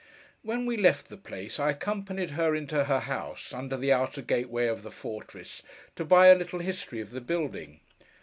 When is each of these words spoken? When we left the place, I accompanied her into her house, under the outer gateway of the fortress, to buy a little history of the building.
When 0.41 0.65
we 0.65 0.77
left 0.77 1.09
the 1.09 1.15
place, 1.15 1.59
I 1.59 1.69
accompanied 1.69 2.31
her 2.31 2.55
into 2.55 2.85
her 2.85 3.01
house, 3.01 3.53
under 3.53 3.77
the 3.77 3.93
outer 3.93 4.23
gateway 4.23 4.65
of 4.65 4.81
the 4.81 4.89
fortress, 4.89 5.61
to 5.95 6.03
buy 6.03 6.29
a 6.29 6.35
little 6.35 6.57
history 6.57 7.01
of 7.01 7.11
the 7.11 7.21
building. 7.21 7.81